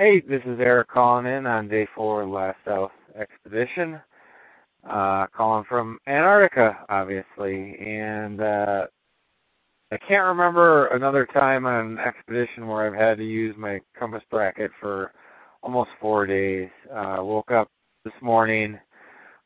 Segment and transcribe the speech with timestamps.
[0.00, 4.00] Hey, this is Eric calling in on day four of Last South Expedition.
[4.88, 8.86] Uh, calling from Antarctica, obviously, and uh,
[9.92, 14.22] I can't remember another time on an expedition where I've had to use my compass
[14.30, 15.12] bracket for
[15.62, 16.70] almost four days.
[16.90, 17.68] Uh, woke up
[18.06, 18.78] this morning,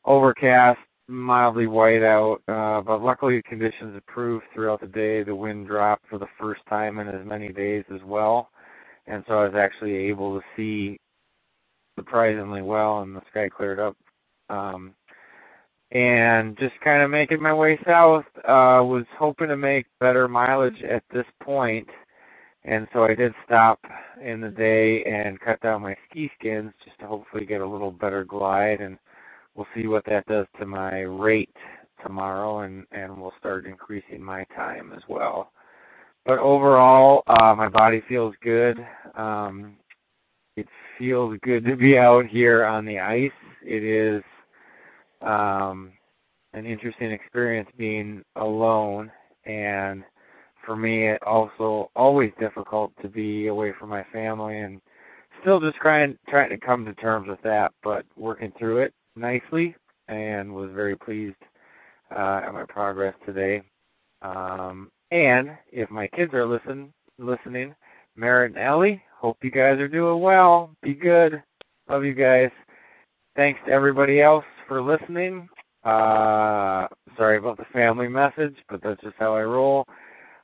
[0.05, 0.79] overcast,
[1.09, 5.21] mildly white out, uh, but luckily conditions improved throughout the day.
[5.21, 8.51] The wind dropped for the first time in as many days as well
[9.07, 10.99] and so I was actually able to see
[11.97, 13.95] surprisingly well, and the sky cleared up.
[14.49, 14.93] Um,
[15.91, 18.25] and just kind of making my way south.
[18.37, 21.87] Uh, was hoping to make better mileage at this point,
[22.63, 23.79] and so I did stop
[24.21, 27.91] in the day and cut down my ski skins just to hopefully get a little
[27.91, 28.97] better glide, and
[29.53, 31.55] we'll see what that does to my rate
[32.03, 35.51] tomorrow, and and we'll start increasing my time as well
[36.25, 38.85] but overall, uh, my body feels good.
[39.15, 39.77] Um,
[40.55, 43.31] it feels good to be out here on the ice.
[43.65, 44.23] It is
[45.21, 45.91] um,
[46.53, 49.11] an interesting experience being alone,
[49.45, 50.03] and
[50.65, 54.81] for me, it also always difficult to be away from my family, and
[55.41, 59.75] still just trying trying to come to terms with that, but working through it nicely,
[60.07, 61.35] and was very pleased
[62.15, 63.61] uh, at my progress today.
[64.21, 67.75] Um, and if my kids are listen listening,
[68.15, 70.71] Merritt and Ellie, hope you guys are doing well.
[70.81, 71.41] Be good.
[71.89, 72.49] Love you guys.
[73.35, 75.49] Thanks to everybody else for listening.
[75.83, 79.85] Uh, sorry about the family message, but that's just how I roll.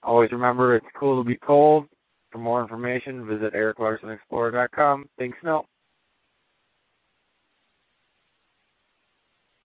[0.03, 1.87] Always remember it's cool to be cold.
[2.31, 5.09] For more information, visit ericlarsenexplorer.com.
[5.17, 5.65] Thanks, no.